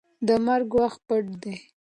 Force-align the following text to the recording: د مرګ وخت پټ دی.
د 0.27 0.29
مرګ 0.45 0.69
وخت 0.79 0.99
پټ 1.07 1.25
دی. 1.43 1.55